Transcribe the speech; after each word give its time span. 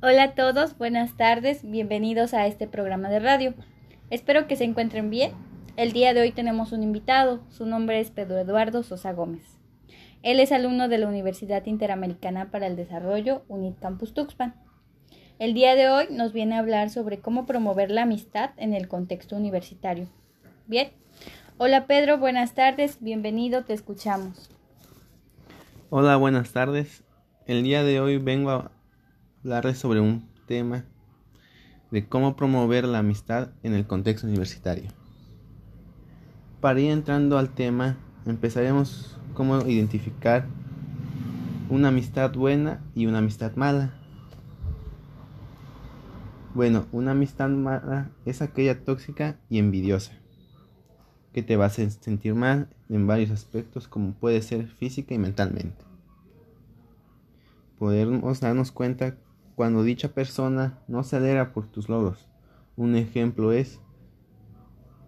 Hola 0.00 0.22
a 0.22 0.34
todos, 0.36 0.78
buenas 0.78 1.16
tardes, 1.16 1.68
bienvenidos 1.68 2.32
a 2.32 2.46
este 2.46 2.68
programa 2.68 3.08
de 3.08 3.18
radio. 3.18 3.54
Espero 4.10 4.46
que 4.46 4.54
se 4.54 4.62
encuentren 4.62 5.10
bien. 5.10 5.32
El 5.76 5.90
día 5.90 6.14
de 6.14 6.20
hoy 6.20 6.30
tenemos 6.30 6.70
un 6.70 6.84
invitado, 6.84 7.40
su 7.50 7.66
nombre 7.66 7.98
es 7.98 8.12
Pedro 8.12 8.38
Eduardo 8.38 8.84
Sosa 8.84 9.12
Gómez. 9.12 9.58
Él 10.22 10.38
es 10.38 10.52
alumno 10.52 10.86
de 10.86 10.98
la 10.98 11.08
Universidad 11.08 11.66
Interamericana 11.66 12.52
para 12.52 12.68
el 12.68 12.76
Desarrollo, 12.76 13.42
UNIT 13.48 13.80
Campus 13.80 14.14
Tuxpan. 14.14 14.54
El 15.40 15.52
día 15.52 15.74
de 15.74 15.88
hoy 15.88 16.06
nos 16.12 16.32
viene 16.32 16.54
a 16.54 16.60
hablar 16.60 16.90
sobre 16.90 17.18
cómo 17.18 17.44
promover 17.44 17.90
la 17.90 18.02
amistad 18.02 18.50
en 18.56 18.74
el 18.74 18.86
contexto 18.86 19.34
universitario. 19.34 20.06
Bien, 20.68 20.90
hola 21.56 21.88
Pedro, 21.88 22.18
buenas 22.18 22.54
tardes, 22.54 22.98
bienvenido, 23.00 23.64
te 23.64 23.72
escuchamos. 23.72 24.48
Hola, 25.90 26.14
buenas 26.14 26.52
tardes. 26.52 27.02
El 27.46 27.64
día 27.64 27.82
de 27.82 28.00
hoy 28.00 28.18
vengo 28.18 28.50
a 28.50 28.77
hablarles 29.40 29.78
sobre 29.78 30.00
un 30.00 30.28
tema 30.46 30.84
de 31.90 32.06
cómo 32.06 32.36
promover 32.36 32.84
la 32.84 32.98
amistad 32.98 33.50
en 33.62 33.74
el 33.74 33.86
contexto 33.86 34.26
universitario. 34.26 34.90
Para 36.60 36.80
ir 36.80 36.90
entrando 36.90 37.38
al 37.38 37.50
tema, 37.50 37.96
empezaremos 38.26 39.16
cómo 39.34 39.60
identificar 39.66 40.46
una 41.70 41.88
amistad 41.88 42.32
buena 42.32 42.82
y 42.94 43.06
una 43.06 43.18
amistad 43.18 43.54
mala. 43.54 43.94
Bueno, 46.54 46.86
una 46.92 47.12
amistad 47.12 47.48
mala 47.48 48.10
es 48.24 48.42
aquella 48.42 48.84
tóxica 48.84 49.38
y 49.48 49.58
envidiosa, 49.58 50.12
que 51.32 51.42
te 51.42 51.56
va 51.56 51.66
a 51.66 51.70
sentir 51.70 52.34
mal 52.34 52.68
en 52.88 53.06
varios 53.06 53.30
aspectos 53.30 53.86
como 53.86 54.12
puede 54.12 54.42
ser 54.42 54.66
física 54.66 55.14
y 55.14 55.18
mentalmente. 55.18 55.84
Podemos 57.78 58.40
darnos 58.40 58.72
cuenta 58.72 59.14
cuando 59.58 59.82
dicha 59.82 60.10
persona 60.10 60.78
no 60.86 61.02
se 61.02 61.16
alegra 61.16 61.52
por 61.52 61.66
tus 61.66 61.88
logros. 61.88 62.28
Un 62.76 62.94
ejemplo 62.94 63.50
es 63.50 63.80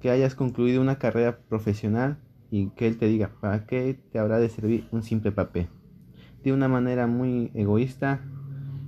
que 0.00 0.10
hayas 0.10 0.34
concluido 0.34 0.80
una 0.80 0.98
carrera 0.98 1.38
profesional 1.48 2.18
y 2.50 2.70
que 2.70 2.88
él 2.88 2.98
te 2.98 3.06
diga, 3.06 3.30
¿para 3.40 3.66
qué 3.66 3.96
te 4.10 4.18
habrá 4.18 4.40
de 4.40 4.48
servir 4.48 4.88
un 4.90 5.04
simple 5.04 5.30
papel? 5.30 5.68
De 6.42 6.52
una 6.52 6.66
manera 6.66 7.06
muy 7.06 7.52
egoísta 7.54 8.20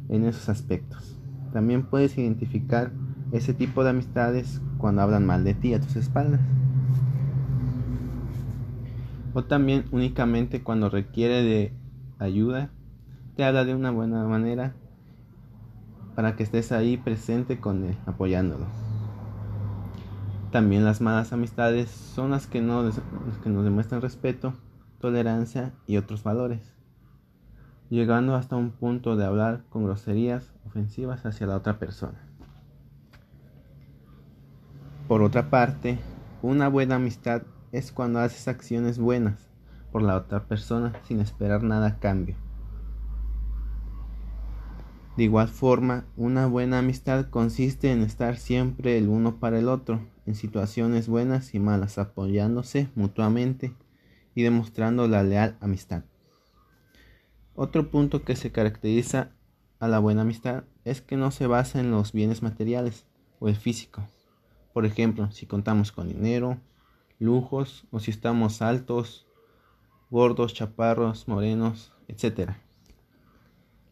en 0.09 0.25
esos 0.25 0.49
aspectos. 0.49 1.21
También 1.53 1.87
puedes 1.87 2.19
identificar 2.19 2.91
ese 3.31 3.55
tipo 3.55 3.85
de 3.85 3.91
amistades 3.91 4.61
cuando 4.79 5.03
hablan 5.03 5.25
mal 5.25 5.45
de 5.45 5.55
ti 5.55 5.73
a 5.73 5.81
tus 5.81 5.95
espaldas. 5.95 6.41
O 9.35 9.45
también 9.45 9.85
únicamente 9.93 10.65
cuando 10.65 10.91
requiere 10.91 11.45
de 11.45 11.73
ayuda, 12.19 12.73
te 13.37 13.45
habla 13.45 13.65
de 13.65 13.77
una 13.77 13.93
buena 13.93 14.25
manera 14.25 14.75
para 16.15 16.37
que 16.37 16.43
estés 16.43 16.73
ahí 16.73 16.97
presente 16.97 17.59
con 17.61 17.85
él, 17.85 17.97
apoyándolo. 18.07 18.67
También 20.51 20.85
las 20.85 21.01
malas 21.01 21.33
amistades 21.33 21.91
son 21.91 22.31
las 22.31 22.47
que, 22.47 22.61
no, 22.61 22.89
que 23.43 23.51
nos 23.51 23.65
demuestran 23.65 24.01
respeto, 24.01 24.55
tolerancia 25.01 25.73
y 25.87 25.97
otros 25.97 26.23
valores, 26.23 26.75
llegando 27.91 28.37
hasta 28.37 28.57
un 28.57 28.71
punto 28.71 29.17
de 29.17 29.25
hablar 29.25 29.65
con 29.69 29.85
groserías 29.85 30.53
ofensivas 30.65 31.27
hacia 31.27 31.49
la 31.49 31.57
otra 31.57 31.79
persona. 31.79 32.21
Por 35.09 35.23
otra 35.23 35.51
parte, 35.51 35.99
una 36.41 36.69
buena 36.69 36.97
amistad 36.97 37.43
es 37.73 37.91
cuando 37.91 38.21
haces 38.21 38.47
acciones 38.47 38.99
buenas 38.99 39.51
por 39.91 40.03
la 40.03 40.17
otra 40.17 40.45
persona 40.45 40.93
sin 41.03 41.21
esperar 41.21 41.63
nada 41.63 41.87
a 41.89 41.99
cambio 41.99 42.37
de 45.17 45.25
igual 45.25 45.49
forma, 45.49 46.07
una 46.17 46.47
buena 46.47 46.81
amistad 46.81 47.31
consiste 47.31 47.93
en 47.93 48.03
estar 48.03 48.37
siempre 48.37 48.99
el 48.99 49.09
uno 49.09 49.39
para 49.39 49.59
el 49.61 49.69
otro, 49.69 50.05
en 50.27 50.35
situaciones 50.35 51.09
buenas 51.09 51.55
y 51.55 51.61
malas, 51.61 51.99
apoyándose 51.99 52.89
mutuamente 52.97 53.75
y 54.35 54.43
demostrando 54.43 55.07
la 55.07 55.23
leal 55.23 55.57
amistad. 55.61 56.03
Otro 57.55 57.91
punto 57.91 58.25
que 58.25 58.35
se 58.35 58.51
caracteriza 58.51 59.31
a 59.79 59.87
la 59.87 60.01
buena 60.01 60.23
amistad 60.23 60.65
es 60.85 61.01
que 61.01 61.17
no 61.17 61.31
se 61.31 61.47
basa 61.47 61.79
en 61.79 61.93
los 61.93 62.13
bienes 62.13 62.43
materiales 62.43 63.07
o 63.39 63.49
el 63.49 63.55
físico. 63.55 64.09
Por 64.73 64.85
ejemplo, 64.85 65.31
si 65.31 65.47
contamos 65.47 65.93
con 65.93 66.09
dinero, 66.09 66.59
lujos 67.21 67.87
o 67.93 68.01
si 68.01 68.11
estamos 68.11 68.63
altos, 68.63 69.29
gordos, 70.11 70.55
chaparros, 70.55 71.29
morenos, 71.29 71.93
etc. 72.09 72.64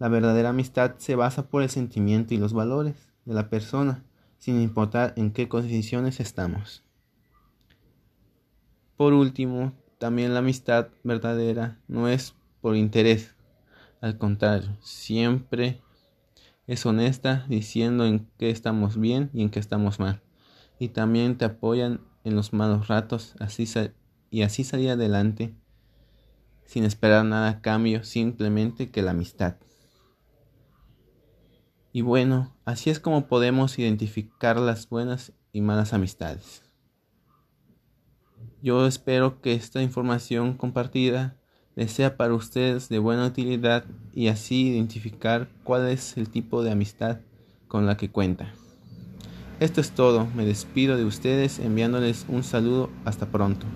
La 0.03 0.09
verdadera 0.09 0.49
amistad 0.49 0.97
se 0.99 1.15
basa 1.15 1.47
por 1.49 1.63
el 1.63 1.71
sentimiento 1.71 2.35
y 2.35 2.37
los 2.37 2.53
valores 2.53 3.13
de 3.25 3.35
la 3.35 3.49
persona, 3.49 4.03
sin 4.37 4.61
importar 4.61 5.13
en 5.15 5.31
qué 5.31 5.49
condiciones 5.49 6.19
estamos. 6.19 6.83
Por 8.97 9.13
último, 9.13 9.73
también 9.99 10.35
la 10.35 10.41
amistad 10.41 10.89
verdadera 11.05 11.79
no 11.87 12.09
es 12.09 12.35
por 12.61 12.75
interés, 12.75 13.37
al 14.01 14.19
contrario, 14.19 14.77
siempre 14.81 15.81
es 16.67 16.85
honesta 16.85 17.47
diciendo 17.49 18.05
en 18.05 18.27
qué 18.39 18.51
estamos 18.51 18.99
bien 18.99 19.31
y 19.33 19.43
en 19.43 19.51
qué 19.51 19.61
estamos 19.61 20.01
mal. 20.01 20.21
Y 20.81 20.89
también 20.89 21.39
te 21.39 21.45
apoyan 21.45 22.01
en 22.25 22.35
los 22.35 22.53
malos 22.53 22.89
ratos 22.89 23.37
así 23.39 23.73
y 24.33 24.43
así 24.43 24.65
salir 24.65 24.91
adelante 24.91 25.55
sin 26.67 26.83
esperar 26.83 27.25
nada 27.25 27.49
a 27.49 27.61
cambio, 27.61 28.03
simplemente 28.03 28.91
que 28.91 29.03
la 29.03 29.13
amistad. 29.13 29.59
Y 31.93 32.01
bueno, 32.01 32.55
así 32.65 32.89
es 32.89 33.01
como 33.01 33.27
podemos 33.27 33.79
identificar 33.79 34.59
las 34.59 34.89
buenas 34.89 35.33
y 35.53 35.61
malas 35.61 35.93
amistades. 35.93 36.63
Yo 38.63 38.87
espero 38.87 39.43
que 39.43 39.55
esta 39.55 39.83
información 39.83 40.57
compartida 40.57 41.37
les 41.75 41.93
sea 41.93 42.17
para 42.17 42.35
ustedes 42.35 42.89
de 42.89 42.99
buena 42.99 43.27
utilidad 43.27 43.85
y 44.15 44.29
así 44.29 44.69
identificar 44.69 45.49
cuál 45.65 45.89
es 45.89 46.17
el 46.17 46.29
tipo 46.29 46.63
de 46.63 46.71
amistad 46.71 47.21
con 47.69 47.87
la 47.87 47.97
que 47.97 48.11
cuenta. 48.11 48.53
Esto 49.61 49.81
es 49.81 49.93
todo, 49.93 50.27
me 50.35 50.45
despido 50.45 50.97
de 50.97 51.05
ustedes 51.05 51.59
enviándoles 51.59 52.27
un 52.29 52.43
saludo, 52.43 52.91
hasta 53.05 53.27
pronto. 53.27 53.67